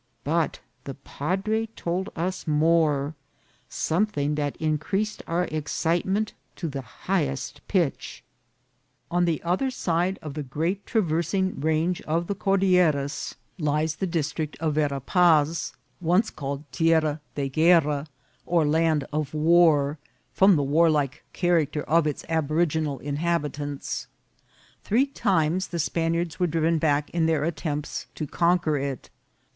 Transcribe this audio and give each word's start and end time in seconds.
But 0.23 0.61
the 0.85 0.95
padre 0.95 1.67
told 1.75 2.09
us 2.15 2.47
more; 2.47 3.13
something 3.69 4.33
that 4.33 4.57
increas 4.57 5.19
ed 5.19 5.23
our 5.27 5.43
excitement 5.43 6.33
to 6.55 6.67
the 6.67 6.81
highest 6.81 7.61
pitch. 7.67 8.23
On 9.11 9.25
the 9.25 9.43
other 9.43 9.69
side 9.69 10.17
of 10.23 10.33
the 10.33 10.41
great 10.41 10.87
traversing 10.87 11.59
range 11.61 12.01
of 12.07 12.25
Cordilleras 12.27 13.35
lies 13.59 13.97
the 13.97 14.07
VOL. 14.07 14.09
II.— 14.09 14.11
B 14.17 14.19
B 14.21 14.23
17 14.57 14.57
194 14.57 14.57
INCIDENTS 14.57 14.57
OF 14.57 14.57
TRAVEL. 14.57 14.57
district 14.57 14.57
of 14.57 14.73
Vera 14.73 15.01
Paz, 15.01 15.73
once 16.01 16.29
called 16.31 16.71
Tierra 16.71 17.21
de 17.35 17.47
Guerra, 17.49 18.07
01 18.45 18.71
land 18.71 19.03
of 19.13 19.35
war, 19.35 19.99
from 20.33 20.55
the 20.55 20.63
warlike 20.63 21.23
character 21.31 21.83
of 21.83 22.07
its 22.07 22.23
aborigi 22.23 22.81
nal 22.81 22.97
inhabitants. 23.03 24.07
Three 24.83 25.05
times 25.05 25.67
the 25.67 25.77
Spaniards 25.77 26.39
were 26.39 26.47
driven 26.47 26.79
back 26.79 27.11
in 27.11 27.27
their 27.27 27.43
attempts 27.43 28.07
to 28.15 28.25
conquer 28.25 28.79
it. 28.79 29.11